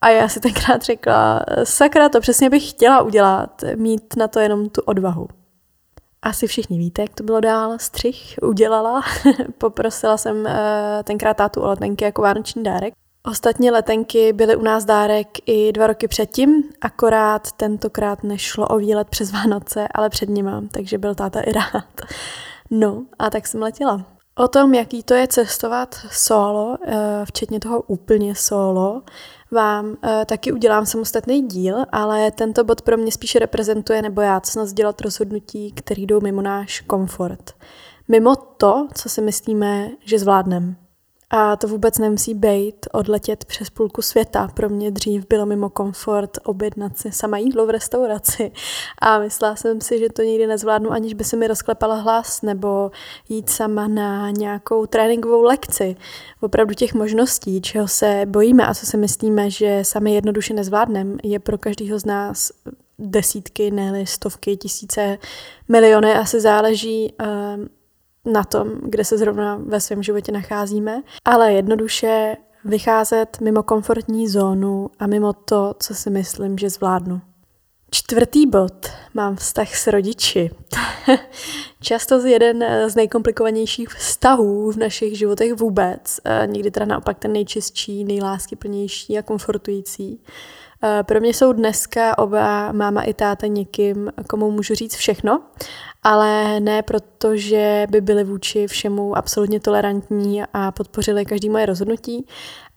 A 0.00 0.08
já 0.08 0.28
si 0.28 0.40
tenkrát 0.40 0.82
řekla, 0.82 1.44
sakra, 1.64 2.08
to 2.08 2.20
přesně 2.20 2.50
bych 2.50 2.70
chtěla 2.70 3.02
udělat, 3.02 3.64
mít 3.76 4.16
na 4.16 4.28
to 4.28 4.40
jenom 4.40 4.68
tu 4.68 4.82
odvahu. 4.82 5.28
Asi 6.22 6.46
všichni 6.46 6.78
víte, 6.78 7.02
jak 7.02 7.14
to 7.14 7.24
bylo 7.24 7.40
dál. 7.40 7.78
Střih 7.78 8.34
udělala. 8.42 9.02
Poprosila 9.58 10.16
jsem 10.16 10.36
uh, 10.36 10.50
tenkrát 11.04 11.36
tátu 11.36 11.60
o 11.60 11.66
letenky 11.68 12.04
jako 12.04 12.22
vánoční 12.22 12.62
dárek. 12.62 12.94
Ostatní 13.22 13.70
letenky 13.70 14.32
byly 14.32 14.56
u 14.56 14.62
nás 14.62 14.84
dárek 14.84 15.28
i 15.46 15.72
dva 15.72 15.86
roky 15.86 16.08
předtím, 16.08 16.62
akorát 16.80 17.52
tentokrát 17.52 18.24
nešlo 18.24 18.68
o 18.68 18.78
výlet 18.78 19.08
přes 19.08 19.32
Vánoce, 19.32 19.88
ale 19.94 20.10
před 20.10 20.28
nima, 20.28 20.62
takže 20.70 20.98
byl 20.98 21.14
táta 21.14 21.40
i 21.40 21.52
rád. 21.52 21.84
No 22.74 23.02
a 23.18 23.30
tak 23.30 23.46
jsem 23.46 23.62
letěla. 23.62 24.04
O 24.34 24.48
tom, 24.48 24.74
jaký 24.74 25.02
to 25.02 25.14
je 25.14 25.28
cestovat 25.28 25.94
solo, 26.10 26.76
eh, 26.86 27.24
včetně 27.24 27.60
toho 27.60 27.82
úplně 27.82 28.34
solo, 28.34 29.02
vám 29.52 29.86
uh, 29.86 29.94
taky 30.26 30.52
udělám 30.52 30.86
samostatný 30.86 31.48
díl, 31.48 31.76
ale 31.92 32.30
tento 32.30 32.64
bod 32.64 32.82
pro 32.82 32.96
mě 32.96 33.12
spíše 33.12 33.38
reprezentuje, 33.38 34.02
nebo 34.02 34.20
já 34.20 34.40
snad 34.44 34.68
dělat 34.68 35.00
rozhodnutí, 35.00 35.72
které 35.72 36.02
jdou 36.02 36.20
mimo 36.20 36.42
náš 36.42 36.80
komfort. 36.80 37.52
Mimo 38.08 38.36
to, 38.36 38.88
co 38.94 39.08
si 39.08 39.20
myslíme, 39.20 39.90
že 40.04 40.18
zvládneme. 40.18 40.81
A 41.34 41.56
to 41.56 41.68
vůbec 41.68 41.98
nemusí 41.98 42.34
být 42.34 42.86
odletět 42.92 43.44
přes 43.44 43.70
půlku 43.70 44.02
světa. 44.02 44.48
Pro 44.54 44.68
mě 44.68 44.90
dřív 44.90 45.26
bylo 45.28 45.46
mimo 45.46 45.70
komfort 45.70 46.38
objednat 46.44 46.98
si 46.98 47.12
sama 47.12 47.38
jídlo 47.38 47.66
v 47.66 47.70
restauraci. 47.70 48.52
A 48.98 49.18
myslela 49.18 49.56
jsem 49.56 49.80
si, 49.80 49.98
že 49.98 50.08
to 50.08 50.22
nikdy 50.22 50.46
nezvládnu, 50.46 50.90
aniž 50.90 51.14
by 51.14 51.24
se 51.24 51.36
mi 51.36 51.46
rozklepala 51.46 51.94
hlas, 51.94 52.42
nebo 52.42 52.90
jít 53.28 53.50
sama 53.50 53.88
na 53.88 54.30
nějakou 54.30 54.86
tréninkovou 54.86 55.42
lekci. 55.42 55.96
Opravdu 56.40 56.74
těch 56.74 56.94
možností, 56.94 57.60
čeho 57.60 57.88
se 57.88 58.22
bojíme 58.26 58.66
a 58.66 58.74
co 58.74 58.86
si 58.86 58.96
myslíme, 58.96 59.50
že 59.50 59.78
sami 59.82 60.14
jednoduše 60.14 60.54
nezvládneme, 60.54 61.16
je 61.22 61.38
pro 61.38 61.58
každého 61.58 61.98
z 61.98 62.04
nás 62.04 62.52
desítky, 62.98 63.70
ne 63.70 64.06
stovky, 64.06 64.56
tisíce, 64.56 65.18
miliony. 65.68 66.14
Asi 66.14 66.40
záleží 66.40 67.14
uh, 67.20 67.66
na 68.24 68.44
tom, 68.44 68.68
kde 68.82 69.04
se 69.04 69.18
zrovna 69.18 69.60
ve 69.66 69.80
svém 69.80 70.02
životě 70.02 70.32
nacházíme, 70.32 71.02
ale 71.24 71.52
jednoduše 71.52 72.36
vycházet 72.64 73.40
mimo 73.40 73.62
komfortní 73.62 74.28
zónu 74.28 74.90
a 74.98 75.06
mimo 75.06 75.32
to, 75.32 75.74
co 75.78 75.94
si 75.94 76.10
myslím, 76.10 76.58
že 76.58 76.70
zvládnu. 76.70 77.20
Čtvrtý 77.94 78.46
bod. 78.46 78.86
Mám 79.14 79.36
vztah 79.36 79.76
s 79.76 79.86
rodiči. 79.86 80.50
Často 81.80 82.26
jeden 82.26 82.64
z 82.86 82.94
nejkomplikovanějších 82.94 83.88
vztahů 83.88 84.72
v 84.72 84.76
našich 84.76 85.18
životech 85.18 85.52
vůbec. 85.52 86.20
Někdy 86.46 86.70
teda 86.70 86.86
naopak 86.86 87.18
ten 87.18 87.32
nejčistší, 87.32 88.04
nejláskyplnější 88.04 89.18
a 89.18 89.22
komfortující. 89.22 90.20
Pro 91.02 91.20
mě 91.20 91.34
jsou 91.34 91.52
dneska 91.52 92.18
oba 92.18 92.72
máma 92.72 93.02
i 93.02 93.14
táta 93.14 93.46
někým, 93.46 94.12
komu 94.28 94.50
můžu 94.50 94.74
říct 94.74 94.94
všechno 94.94 95.40
ale 96.02 96.60
ne 96.60 96.82
proto, 96.82 97.36
že 97.36 97.86
by 97.90 98.00
byli 98.00 98.24
vůči 98.24 98.66
všemu 98.66 99.16
absolutně 99.16 99.60
tolerantní 99.60 100.42
a 100.52 100.72
podpořili 100.72 101.24
každý 101.24 101.48
moje 101.48 101.66
rozhodnutí, 101.66 102.26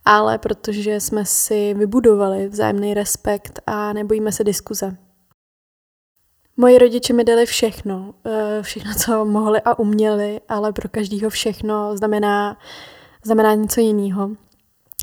ale 0.05 0.38
protože 0.38 1.00
jsme 1.00 1.25
si 1.25 1.74
vybudovali 1.74 2.47
vzájemný 2.47 2.93
respekt 2.93 3.59
a 3.67 3.93
nebojíme 3.93 4.31
se 4.31 4.43
diskuze. 4.43 4.97
Moji 6.57 6.77
rodiče 6.77 7.13
mi 7.13 7.24
dali 7.24 7.45
všechno, 7.45 8.13
eh, 8.25 8.62
všechno, 8.62 8.91
co 8.93 9.25
mohli 9.25 9.62
a 9.62 9.79
uměli, 9.79 10.41
ale 10.50 10.74
pro 10.74 10.89
každýho 10.89 11.29
všechno 11.29 11.97
znamená, 11.97 12.57
znamená 13.25 13.53
něco 13.53 13.81
jiného. 13.81 14.29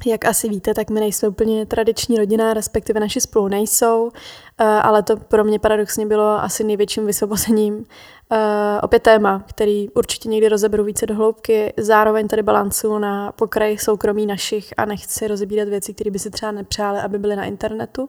Jak 0.06 0.25
asi 0.25 0.49
víte, 0.49 0.75
tak 0.75 0.90
my 0.90 1.00
nejsme 1.00 1.28
úplně 1.28 1.66
tradiční 1.66 2.16
rodina, 2.16 2.54
respektive 2.54 3.00
naši 3.00 3.21
spolu 3.21 3.49
nejsou, 3.49 4.11
eh, 4.59 4.64
ale 4.64 5.02
to 5.02 5.16
pro 5.16 5.44
mě 5.44 5.59
paradoxně 5.59 6.06
bylo 6.06 6.42
asi 6.42 6.64
největším 6.64 7.06
vysvobozením. 7.06 7.85
Eh, 8.32 8.80
opět 8.82 9.02
téma, 9.02 9.44
který 9.49 9.90
určitě 9.90 10.28
někdy 10.28 10.49
rozeberu 10.49 10.85
více 10.85 11.06
do 11.06 11.14
hloubky, 11.14 11.73
zároveň 11.76 12.28
tady 12.28 12.42
balancu 12.42 12.99
na 12.99 13.32
pokraji 13.32 13.78
soukromí 13.78 14.26
našich 14.26 14.75
a 14.76 14.85
nechci 14.85 15.28
rozebírat 15.28 15.68
věci, 15.68 15.94
které 15.94 16.11
by 16.11 16.18
si 16.18 16.30
třeba 16.30 16.52
nepřáli, 16.52 17.00
aby 17.00 17.18
byly 17.18 17.37
na 17.37 17.44
internetu. 17.44 18.09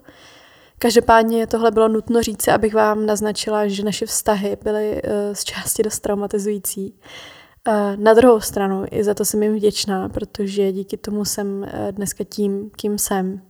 Každopádně 0.80 1.48
tohle 1.48 1.72
bylo 1.72 1.88
nutno 1.88 2.22
říct, 2.22 2.48
abych 2.48 2.74
vám 2.74 3.06
naznačila, 3.06 3.68
že 3.68 3.84
naše 3.84 4.06
vztahy 4.06 4.58
byly 4.64 4.92
uh, 4.92 5.10
z 5.34 5.44
části 5.44 5.84
dost 5.84 6.00
traumatizující. 6.00 6.96
Na 7.96 8.14
druhou 8.14 8.40
stranu, 8.42 8.86
i 8.92 9.04
za 9.04 9.14
to 9.14 9.26
jsem 9.26 9.44
jim 9.44 9.56
vděčná, 9.56 10.10
protože 10.10 10.72
díky 10.72 10.98
tomu 10.98 11.26
jsem 11.26 11.64
eh, 11.64 11.92
dneska 11.92 12.24
tím, 12.24 12.70
kým 12.76 12.98
jsem. 12.98 13.42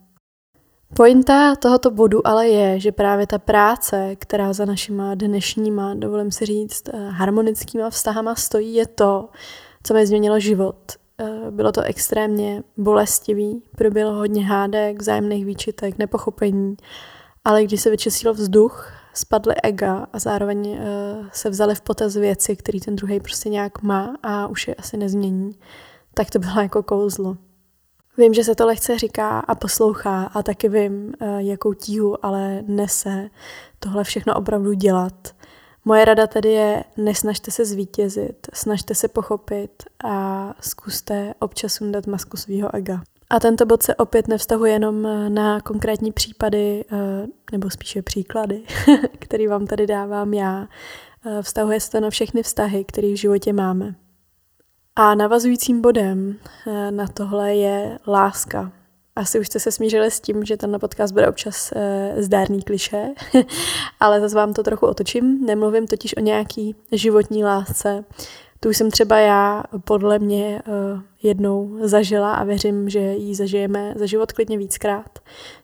Pointa 0.95 1.55
tohoto 1.55 1.91
bodu 1.91 2.27
ale 2.27 2.47
je, 2.47 2.79
že 2.79 2.91
právě 2.91 3.27
ta 3.27 3.39
práce, 3.39 4.15
která 4.15 4.53
za 4.53 4.65
našima 4.65 5.15
dnešníma, 5.15 5.93
dovolím 5.93 6.31
si 6.31 6.45
říct, 6.45 6.89
eh, 6.89 7.09
harmonickýma 7.09 7.89
vztahama 7.89 8.35
stojí, 8.35 8.75
je 8.75 8.87
to, 8.87 9.29
co 9.83 9.93
mi 9.93 10.07
změnilo 10.07 10.39
život. 10.39 10.75
Eh, 11.17 11.51
bylo 11.51 11.71
to 11.71 11.81
extrémně 11.81 12.63
bolestivý, 12.77 13.63
proběhlo 13.77 14.13
hodně 14.13 14.45
hádek, 14.45 15.01
vzájemných 15.01 15.45
výčitek, 15.45 15.97
nepochopení, 15.97 16.75
ale 17.45 17.63
když 17.63 17.81
se 17.81 17.89
vyčistil 17.89 18.33
vzduch, 18.33 19.02
spadly 19.13 19.55
ega 19.63 20.07
a 20.13 20.19
zároveň 20.19 20.67
uh, 20.67 20.77
se 21.31 21.49
vzali 21.49 21.75
v 21.75 21.81
potaz 21.81 22.15
věci, 22.15 22.55
který 22.55 22.79
ten 22.79 22.95
druhý 22.95 23.19
prostě 23.19 23.49
nějak 23.49 23.81
má 23.81 24.15
a 24.23 24.47
už 24.47 24.67
je 24.67 24.75
asi 24.75 24.97
nezmění, 24.97 25.55
tak 26.13 26.29
to 26.29 26.39
bylo 26.39 26.61
jako 26.61 26.83
kouzlo. 26.83 27.37
Vím, 28.17 28.33
že 28.33 28.43
se 28.43 28.55
to 28.55 28.65
lehce 28.65 28.97
říká 28.99 29.39
a 29.39 29.55
poslouchá 29.55 30.23
a 30.23 30.43
taky 30.43 30.69
vím, 30.69 31.13
uh, 31.21 31.37
jakou 31.37 31.73
tíhu 31.73 32.25
ale 32.25 32.63
nese 32.67 33.29
tohle 33.79 34.03
všechno 34.03 34.35
opravdu 34.35 34.73
dělat. 34.73 35.35
Moje 35.85 36.05
rada 36.05 36.27
tedy 36.27 36.51
je, 36.51 36.83
nesnažte 36.97 37.51
se 37.51 37.65
zvítězit, 37.65 38.47
snažte 38.53 38.95
se 38.95 39.07
pochopit 39.07 39.83
a 40.03 40.53
zkuste 40.59 41.33
občas 41.39 41.73
sundat 41.73 42.07
masku 42.07 42.37
svého 42.37 42.75
ega. 42.75 43.01
A 43.33 43.39
tento 43.39 43.65
bod 43.65 43.83
se 43.83 43.95
opět 43.95 44.27
nevztahuje 44.27 44.73
jenom 44.73 45.05
eh, 45.05 45.29
na 45.29 45.61
konkrétní 45.61 46.11
případy, 46.11 46.85
eh, 46.91 47.27
nebo 47.51 47.69
spíše 47.69 48.01
příklady, 48.01 48.61
který 49.19 49.47
vám 49.47 49.67
tady 49.67 49.87
dávám 49.87 50.33
já. 50.33 50.67
Eh, 51.25 51.41
vztahuje 51.41 51.79
se 51.79 51.91
to 51.91 51.99
na 51.99 52.09
všechny 52.09 52.43
vztahy, 52.43 52.85
které 52.85 53.07
v 53.07 53.15
životě 53.15 53.53
máme. 53.53 53.95
A 54.95 55.15
navazujícím 55.15 55.81
bodem 55.81 56.35
na 56.89 57.07
tohle 57.07 57.55
je 57.55 57.99
láska. 58.07 58.71
Asi 59.15 59.39
už 59.39 59.47
jste 59.47 59.59
se 59.59 59.71
smířili 59.71 60.11
s 60.11 60.19
tím, 60.19 60.45
že 60.45 60.57
ten 60.57 60.79
podcast 60.79 61.13
bude 61.13 61.27
občas 61.27 61.73
zdárný 62.17 62.61
kliše, 62.61 63.07
ale 63.99 64.21
zase 64.21 64.35
vám 64.35 64.53
to 64.53 64.63
trochu 64.63 64.85
otočím. 64.85 65.45
Nemluvím 65.45 65.87
totiž 65.87 66.17
o 66.17 66.19
nějaký 66.19 66.75
životní 66.91 67.43
lásce, 67.43 68.05
tu 68.63 68.69
jsem 68.69 68.91
třeba 68.91 69.17
já 69.17 69.63
podle 69.83 70.19
mě 70.19 70.61
uh, 70.67 71.01
jednou 71.23 71.77
zažila 71.81 72.33
a 72.33 72.43
věřím, 72.43 72.89
že 72.89 72.99
ji 72.99 73.35
zažijeme 73.35 73.93
za 73.97 74.05
život 74.05 74.31
klidně 74.31 74.57
víckrát. 74.57 75.19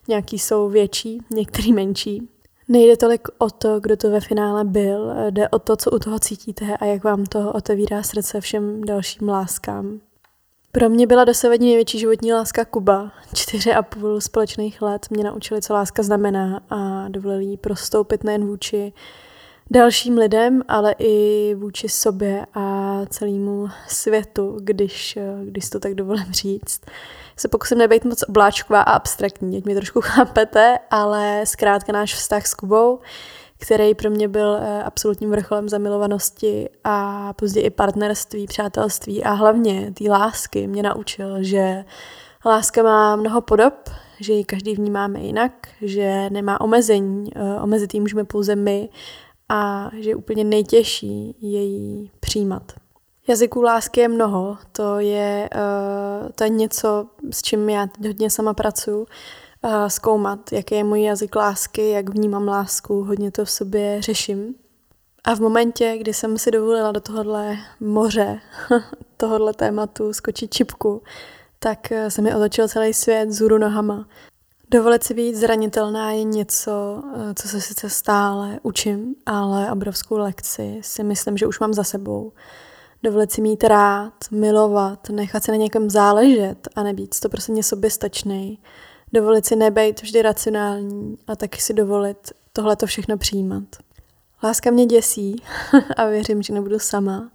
Nějaký 0.08 0.38
jsou 0.38 0.68
větší, 0.68 1.18
některý 1.30 1.72
menší. 1.72 2.28
Nejde 2.68 2.96
tolik 2.96 3.28
o 3.38 3.50
to, 3.50 3.80
kdo 3.80 3.96
to 3.96 4.10
ve 4.10 4.20
finále 4.20 4.64
byl, 4.64 5.12
jde 5.30 5.48
o 5.48 5.58
to, 5.58 5.76
co 5.76 5.90
u 5.90 5.98
toho 5.98 6.18
cítíte 6.18 6.76
a 6.76 6.84
jak 6.84 7.04
vám 7.04 7.26
to 7.26 7.52
otevírá 7.52 8.02
srdce 8.02 8.40
všem 8.40 8.84
dalším 8.84 9.28
láskám. 9.28 10.00
Pro 10.72 10.88
mě 10.88 11.06
byla 11.06 11.24
dosavadní 11.24 11.66
největší 11.66 11.98
životní 11.98 12.32
láska 12.32 12.64
Kuba. 12.64 13.12
Čtyři 13.34 13.74
a 13.74 13.82
půl 13.82 14.20
společných 14.20 14.82
let 14.82 15.06
mě 15.10 15.24
naučili, 15.24 15.62
co 15.62 15.74
láska 15.74 16.02
znamená 16.02 16.60
a 16.70 17.08
dovolili 17.08 17.44
jí 17.44 17.56
prostoupit 17.56 18.24
nejen 18.24 18.46
vůči 18.46 18.92
dalším 19.70 20.18
lidem, 20.18 20.62
ale 20.68 20.94
i 20.98 21.54
vůči 21.58 21.88
sobě 21.88 22.46
a 22.54 23.00
celému 23.06 23.68
světu, 23.88 24.58
když, 24.60 25.18
když 25.44 25.70
to 25.70 25.80
tak 25.80 25.94
dovolím 25.94 26.32
říct. 26.32 26.80
Se 27.36 27.48
pokusím 27.48 27.78
nebejt 27.78 28.04
moc 28.04 28.22
obláčková 28.28 28.82
a 28.82 28.92
abstraktní, 28.92 29.54
jak 29.54 29.64
mi 29.64 29.74
trošku 29.74 30.00
chápete, 30.04 30.78
ale 30.90 31.42
zkrátka 31.46 31.92
náš 31.92 32.14
vztah 32.14 32.46
s 32.46 32.54
Kubou, 32.54 32.98
který 33.58 33.94
pro 33.94 34.10
mě 34.10 34.28
byl 34.28 34.58
eh, 34.60 34.82
absolutním 34.82 35.30
vrcholem 35.30 35.68
zamilovanosti 35.68 36.68
a 36.84 37.32
později 37.32 37.66
i 37.66 37.70
partnerství, 37.70 38.46
přátelství 38.46 39.24
a 39.24 39.32
hlavně 39.32 39.92
té 39.92 40.10
lásky 40.10 40.66
mě 40.66 40.82
naučil, 40.82 41.42
že 41.42 41.84
láska 42.46 42.82
má 42.82 43.16
mnoho 43.16 43.40
podob, 43.40 43.74
že 44.20 44.32
ji 44.32 44.44
každý 44.44 44.74
vnímáme 44.74 45.20
jinak, 45.20 45.52
že 45.82 46.30
nemá 46.30 46.60
omezení, 46.60 47.30
eh, 47.36 47.60
omezit 47.60 47.94
ji 47.94 48.00
můžeme 48.00 48.24
pouze 48.24 48.56
my 48.56 48.88
a 49.50 49.90
že 50.00 50.10
je 50.10 50.16
úplně 50.16 50.44
nejtěžší 50.44 51.36
její 51.40 52.10
přijímat. 52.20 52.72
Jazyků 53.28 53.62
lásky 53.62 54.00
je 54.00 54.08
mnoho, 54.08 54.58
to 54.72 54.98
je, 54.98 55.48
uh, 55.54 56.28
to 56.34 56.44
je 56.44 56.50
něco, 56.50 57.06
s 57.30 57.42
čím 57.42 57.68
já 57.68 57.88
hodně 58.06 58.30
sama 58.30 58.54
pracuji, 58.54 58.98
uh, 58.98 59.06
zkoumat, 59.88 60.52
jaký 60.52 60.74
je 60.74 60.84
můj 60.84 61.02
jazyk 61.02 61.36
lásky, 61.36 61.90
jak 61.90 62.08
vnímám 62.08 62.48
lásku, 62.48 63.04
hodně 63.04 63.30
to 63.30 63.44
v 63.44 63.50
sobě 63.50 64.02
řeším. 64.02 64.54
A 65.24 65.34
v 65.34 65.40
momentě, 65.40 65.96
kdy 65.98 66.14
jsem 66.14 66.38
si 66.38 66.50
dovolila 66.50 66.92
do 66.92 67.00
tohohle 67.00 67.56
moře, 67.80 68.40
tohohle 69.16 69.54
tématu 69.54 70.12
skočit 70.12 70.54
čipku, 70.54 71.02
tak 71.58 71.92
eh, 71.92 72.10
se 72.10 72.22
mi 72.22 72.34
otočil 72.34 72.68
celý 72.68 72.94
svět 72.94 73.32
zůru 73.32 73.58
nohama. 73.58 74.08
Dovolit 74.72 75.04
si 75.04 75.14
být 75.14 75.36
zranitelná 75.36 76.12
je 76.12 76.24
něco, 76.24 77.02
eh, 77.14 77.34
co 77.34 77.48
se 77.48 77.60
sice 77.60 77.90
stále 77.90 78.60
učím, 78.62 79.14
ale 79.26 79.72
obrovskou 79.72 80.18
lekci 80.18 80.80
si 80.82 81.04
myslím, 81.04 81.36
že 81.36 81.46
už 81.46 81.60
mám 81.60 81.74
za 81.74 81.84
sebou. 81.84 82.32
Dovolit 83.02 83.32
si 83.32 83.40
mít 83.40 83.64
rád, 83.64 84.14
milovat, 84.30 85.08
nechat 85.08 85.44
se 85.44 85.52
na 85.52 85.56
někom 85.56 85.90
záležet 85.90 86.68
a 86.76 86.82
nebýt 86.82 87.20
to 87.20 87.28
prostě 87.28 87.62
soběstačný. 87.62 88.58
Dovolit 89.12 89.46
si 89.46 89.56
nebejt 89.56 90.02
vždy 90.02 90.22
racionální 90.22 91.18
a 91.26 91.36
taky 91.36 91.60
si 91.60 91.74
dovolit 91.74 92.32
tohle 92.52 92.76
to 92.76 92.86
všechno 92.86 93.18
přijímat. 93.18 93.64
Láska 94.42 94.70
mě 94.70 94.86
děsí 94.86 95.42
a 95.96 96.04
věřím, 96.04 96.42
že 96.42 96.52
nebudu 96.52 96.78
sama, 96.78 97.30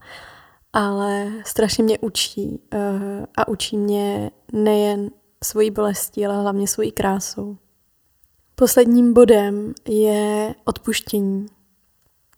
ale 0.73 1.31
strašně 1.45 1.83
mě 1.83 1.99
učí 1.99 2.59
eh, 2.73 3.25
a 3.37 3.47
učí 3.47 3.77
mě 3.77 4.31
nejen 4.53 5.09
svojí 5.43 5.71
bolestí, 5.71 6.25
ale 6.25 6.41
hlavně 6.41 6.67
svojí 6.67 6.91
krásou. 6.91 7.57
Posledním 8.55 9.13
bodem 9.13 9.73
je 9.87 10.55
odpuštění. 10.65 11.47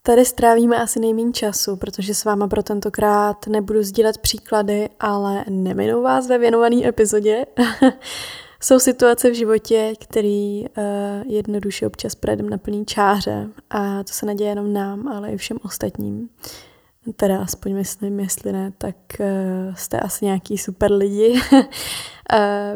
Tady 0.01 0.25
strávíme 0.25 0.77
asi 0.77 0.99
nejméně 0.99 1.33
času, 1.33 1.75
protože 1.75 2.13
s 2.13 2.25
váma 2.25 2.47
pro 2.47 2.63
tentokrát 2.63 3.47
nebudu 3.47 3.83
sdílet 3.83 4.17
příklady, 4.17 4.89
ale 4.99 5.45
neminou 5.49 6.01
vás 6.01 6.27
ve 6.27 6.37
věnované 6.37 6.87
epizodě. 6.87 7.45
Jsou 8.61 8.79
situace 8.79 9.29
v 9.29 9.33
životě, 9.33 9.93
které 9.99 10.61
uh, 10.61 10.83
jednoduše 11.25 11.87
občas 11.87 12.15
projedeme 12.15 12.49
na 12.49 12.57
plný 12.57 12.85
čáře 12.85 13.47
a 13.69 14.03
to 14.03 14.13
se 14.13 14.25
neděje 14.25 14.49
jenom 14.49 14.73
nám, 14.73 15.07
ale 15.07 15.31
i 15.31 15.37
všem 15.37 15.57
ostatním. 15.63 16.29
Teda 17.15 17.41
aspoň 17.41 17.73
myslím, 17.73 18.19
jestli 18.19 18.51
ne, 18.51 18.73
tak 18.77 18.95
uh, 19.19 19.75
jste 19.75 19.99
asi 19.99 20.25
nějaký 20.25 20.57
super 20.57 20.91
lidi. 20.91 21.41
uh, 21.53 21.59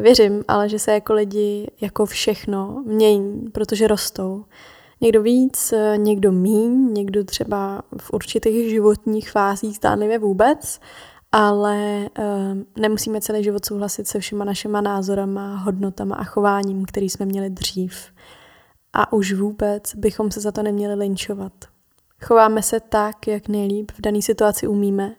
věřím, 0.02 0.44
ale 0.48 0.68
že 0.68 0.78
se 0.78 0.92
jako 0.92 1.12
lidi, 1.12 1.70
jako 1.80 2.06
všechno, 2.06 2.82
mění, 2.86 3.50
protože 3.52 3.86
rostou. 3.86 4.44
Někdo 5.00 5.22
víc, 5.22 5.74
někdo 5.96 6.32
míň, 6.32 6.92
někdo 6.92 7.24
třeba 7.24 7.82
v 8.00 8.10
určitých 8.12 8.70
životních 8.70 9.30
fázích 9.30 9.76
zdánlivě 9.76 10.18
vůbec, 10.18 10.80
ale 11.32 12.08
nemusíme 12.76 13.20
celý 13.20 13.44
život 13.44 13.64
souhlasit 13.64 14.08
se 14.08 14.20
všema 14.20 14.44
našima 14.44 14.80
názorama, 14.80 15.56
hodnotama 15.56 16.16
a 16.16 16.24
chováním, 16.24 16.84
který 16.84 17.10
jsme 17.10 17.26
měli 17.26 17.50
dřív. 17.50 17.94
A 18.92 19.12
už 19.12 19.32
vůbec 19.32 19.94
bychom 19.94 20.30
se 20.30 20.40
za 20.40 20.52
to 20.52 20.62
neměli 20.62 20.94
linčovat. 20.94 21.52
Chováme 22.22 22.62
se 22.62 22.80
tak, 22.80 23.26
jak 23.26 23.48
nejlíp 23.48 23.90
v 23.90 24.00
dané 24.00 24.22
situaci 24.22 24.66
umíme, 24.66 25.14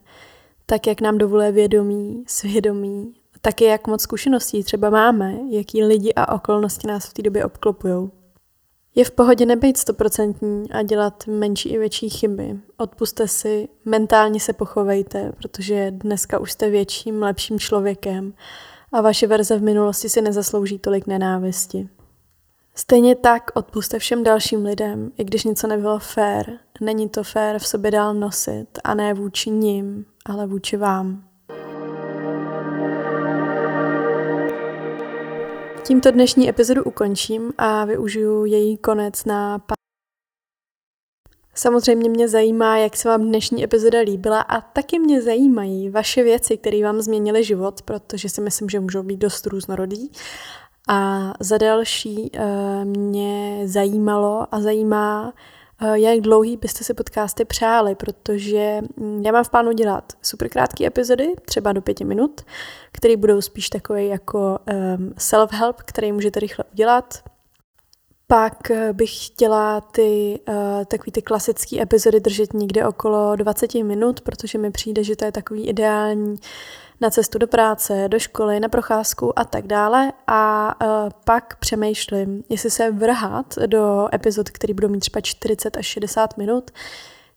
tak, 0.65 0.87
jak 0.87 1.01
nám 1.01 1.17
dovoluje 1.17 1.51
vědomí, 1.51 2.23
svědomí, 2.27 3.13
taky 3.41 3.65
jak 3.65 3.87
moc 3.87 4.01
zkušeností 4.01 4.63
třeba 4.63 4.89
máme, 4.89 5.37
jaký 5.49 5.83
lidi 5.83 6.13
a 6.15 6.35
okolnosti 6.35 6.87
nás 6.87 7.05
v 7.05 7.13
té 7.13 7.21
době 7.21 7.45
obklopují. 7.45 8.11
Je 8.95 9.05
v 9.05 9.11
pohodě 9.11 9.45
nebejt 9.45 9.77
stoprocentní 9.77 10.71
a 10.71 10.81
dělat 10.81 11.23
menší 11.27 11.69
i 11.69 11.77
větší 11.77 12.09
chyby. 12.09 12.59
Odpuste 12.77 13.27
si, 13.27 13.69
mentálně 13.85 14.39
se 14.39 14.53
pochovejte, 14.53 15.31
protože 15.31 15.91
dneska 15.91 16.39
už 16.39 16.51
jste 16.51 16.69
větším, 16.69 17.21
lepším 17.21 17.59
člověkem 17.59 18.33
a 18.91 19.01
vaše 19.01 19.27
verze 19.27 19.57
v 19.57 19.63
minulosti 19.63 20.09
si 20.09 20.21
nezaslouží 20.21 20.79
tolik 20.79 21.07
nenávisti. 21.07 21.89
Stejně 22.75 23.15
tak 23.15 23.51
odpuste 23.53 23.99
všem 23.99 24.23
dalším 24.23 24.65
lidem, 24.65 25.11
i 25.17 25.23
když 25.23 25.43
něco 25.43 25.67
nebylo 25.67 25.99
fér. 25.99 26.59
Není 26.81 27.09
to 27.09 27.23
fér 27.23 27.59
v 27.59 27.67
sobě 27.67 27.91
dál 27.91 28.13
nosit 28.13 28.67
a 28.83 28.93
ne 28.93 29.13
vůči 29.13 29.49
ním, 29.49 30.05
ale 30.25 30.47
vůči 30.47 30.77
vám. 30.77 31.23
Tímto 35.83 36.11
dnešní 36.11 36.49
epizodu 36.49 36.83
ukončím 36.83 37.53
a 37.57 37.85
využiju 37.85 38.45
její 38.45 38.77
konec 38.77 39.25
na 39.25 39.61
Samozřejmě 41.55 42.09
mě 42.09 42.27
zajímá, 42.27 42.77
jak 42.77 42.95
se 42.95 43.09
vám 43.09 43.21
dnešní 43.21 43.63
epizoda 43.63 43.99
líbila 43.99 44.41
a 44.41 44.61
taky 44.61 44.99
mě 44.99 45.21
zajímají 45.21 45.89
vaše 45.89 46.23
věci, 46.23 46.57
které 46.57 46.83
vám 46.83 47.01
změnily 47.01 47.43
život, 47.43 47.81
protože 47.81 48.29
si 48.29 48.41
myslím, 48.41 48.69
že 48.69 48.79
můžou 48.79 49.03
být 49.03 49.17
dost 49.17 49.47
různorodý. 49.47 50.11
A 50.89 51.33
za 51.39 51.57
další 51.57 52.31
uh, 52.31 52.85
mě 52.85 53.61
zajímalo 53.65 54.47
a 54.51 54.61
zajímá, 54.61 55.33
uh, 55.81 55.93
jak 55.93 56.21
dlouhý 56.21 56.57
byste 56.57 56.83
si 56.83 56.93
podcasty 56.93 57.45
přáli, 57.45 57.95
protože 57.95 58.81
mm, 58.97 59.21
já 59.25 59.31
mám 59.31 59.43
v 59.43 59.49
plánu 59.49 59.71
dělat 59.71 60.13
super 60.21 60.49
krátké 60.49 60.85
epizody, 60.85 61.33
třeba 61.45 61.73
do 61.73 61.81
pěti 61.81 62.05
minut, 62.05 62.41
které 62.91 63.17
budou 63.17 63.41
spíš 63.41 63.69
takové 63.69 64.03
jako 64.03 64.59
um, 64.97 65.13
self-help, 65.17 65.75
který 65.77 66.11
můžete 66.11 66.39
rychle 66.39 66.65
udělat. 66.73 67.23
Pak 68.27 68.71
eh, 68.71 68.93
bych 68.93 69.25
chtěla 69.25 69.81
ty 69.81 70.39
uh, 70.47 70.55
takový 70.85 71.11
ty 71.11 71.21
klasické 71.21 71.81
epizody 71.81 72.19
držet 72.19 72.53
někde 72.53 72.87
okolo 72.87 73.35
20 73.35 73.73
minut, 73.73 74.21
protože 74.21 74.57
mi 74.57 74.71
přijde, 74.71 75.03
že 75.03 75.15
to 75.15 75.25
je 75.25 75.31
takový 75.31 75.67
ideální 75.67 76.35
na 77.01 77.09
cestu 77.09 77.37
do 77.37 77.47
práce, 77.47 78.05
do 78.07 78.19
školy, 78.19 78.59
na 78.59 78.69
procházku 78.69 79.39
a 79.39 79.45
tak 79.45 79.67
dále. 79.67 80.11
A 80.27 80.75
uh, 80.81 81.09
pak 81.25 81.55
přemýšlím, 81.55 82.43
jestli 82.49 82.69
se 82.69 82.91
vrhat 82.91 83.55
do 83.65 84.07
epizod, 84.13 84.49
které 84.49 84.73
budou 84.73 84.87
mít 84.89 84.99
třeba 84.99 85.21
40 85.21 85.77
až 85.77 85.85
60 85.85 86.37
minut, 86.37 86.71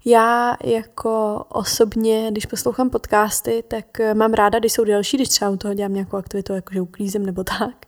já 0.08 0.56
jako 0.64 1.44
osobně, 1.48 2.28
když 2.30 2.46
poslouchám 2.46 2.90
podcasty, 2.90 3.64
tak 3.68 4.00
eh, 4.00 4.14
mám 4.14 4.32
ráda, 4.32 4.58
když 4.58 4.72
jsou 4.72 4.84
delší, 4.84 5.16
když 5.16 5.28
třeba 5.28 5.50
u 5.50 5.56
toho 5.56 5.74
dělám 5.74 5.94
nějakou 5.94 6.16
aktivitu, 6.16 6.52
jakože 6.52 6.80
uklízím 6.80 7.26
nebo 7.26 7.44
tak. 7.44 7.86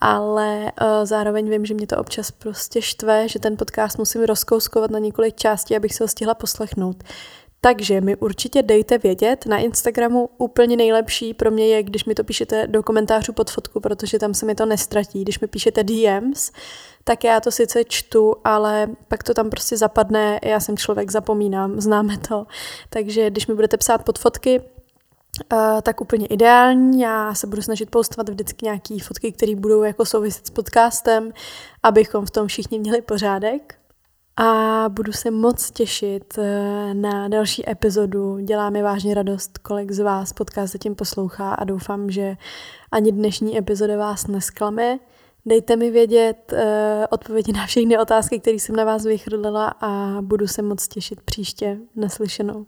Ale 0.00 0.64
uh, 0.64 0.88
zároveň 1.04 1.50
vím, 1.50 1.66
že 1.66 1.74
mě 1.74 1.86
to 1.86 1.96
občas 1.98 2.30
prostě 2.30 2.82
štve, 2.82 3.28
že 3.28 3.38
ten 3.38 3.56
podcast 3.56 3.98
musím 3.98 4.22
rozkouskovat 4.22 4.90
na 4.90 4.98
několik 4.98 5.36
částí, 5.36 5.76
abych 5.76 5.94
se 5.94 6.04
ho 6.04 6.08
stihla 6.08 6.34
poslechnout. 6.34 7.04
Takže 7.60 8.00
mi 8.00 8.16
určitě 8.16 8.62
dejte 8.62 8.98
vědět. 8.98 9.46
Na 9.46 9.58
Instagramu 9.58 10.28
úplně 10.38 10.76
nejlepší 10.76 11.34
pro 11.34 11.50
mě 11.50 11.68
je, 11.68 11.82
když 11.82 12.04
mi 12.04 12.14
to 12.14 12.24
píšete 12.24 12.66
do 12.66 12.82
komentářů 12.82 13.32
pod 13.32 13.50
fotku, 13.50 13.80
protože 13.80 14.18
tam 14.18 14.34
se 14.34 14.46
mi 14.46 14.54
to 14.54 14.66
nestratí. 14.66 15.22
Když 15.22 15.40
mi 15.40 15.46
píšete 15.46 15.84
DMs, 15.84 16.50
tak 17.04 17.24
já 17.24 17.40
to 17.40 17.50
sice 17.50 17.84
čtu, 17.84 18.34
ale 18.44 18.88
pak 19.08 19.22
to 19.22 19.34
tam 19.34 19.50
prostě 19.50 19.76
zapadne. 19.76 20.40
Já 20.42 20.60
jsem 20.60 20.76
člověk, 20.76 21.10
zapomínám, 21.10 21.80
známe 21.80 22.18
to. 22.18 22.46
Takže 22.90 23.30
když 23.30 23.46
mi 23.46 23.54
budete 23.54 23.76
psát 23.76 24.04
pod 24.04 24.18
fotky, 24.18 24.60
Uh, 25.52 25.80
tak 25.82 26.00
úplně 26.00 26.26
ideální. 26.26 27.00
Já 27.00 27.34
se 27.34 27.46
budu 27.46 27.62
snažit 27.62 27.90
postovat 27.90 28.28
vždycky 28.28 28.64
nějaké 28.64 28.96
fotky, 29.02 29.32
které 29.32 29.56
budou 29.56 29.82
jako 29.82 30.04
souviset 30.04 30.46
s 30.46 30.50
podcastem, 30.50 31.32
abychom 31.82 32.26
v 32.26 32.30
tom 32.30 32.46
všichni 32.46 32.78
měli 32.78 33.02
pořádek 33.02 33.78
a 34.36 34.84
budu 34.88 35.12
se 35.12 35.30
moc 35.30 35.70
těšit 35.70 36.38
eh, 36.38 36.94
na 36.94 37.28
další 37.28 37.70
epizodu. 37.70 38.38
Dělá 38.38 38.70
mi 38.70 38.82
vážně 38.82 39.14
radost, 39.14 39.58
kolik 39.58 39.92
z 39.92 39.98
vás 39.98 40.32
podcast 40.32 40.72
zatím 40.72 40.94
poslouchá 40.94 41.54
a 41.54 41.64
doufám, 41.64 42.10
že 42.10 42.36
ani 42.92 43.12
dnešní 43.12 43.58
epizoda 43.58 43.96
vás 43.96 44.26
nesklame. 44.26 44.98
Dejte 45.46 45.76
mi 45.76 45.90
vědět 45.90 46.52
uh, 46.52 46.58
odpovědi 47.10 47.52
na 47.52 47.66
všechny 47.66 47.98
otázky, 47.98 48.40
které 48.40 48.56
jsem 48.56 48.76
na 48.76 48.84
vás 48.84 49.04
vychrlila 49.04 49.74
a 49.80 50.18
budu 50.20 50.46
se 50.46 50.62
moc 50.62 50.88
těšit 50.88 51.20
příště 51.20 51.78
naslyšenou. 51.96 52.66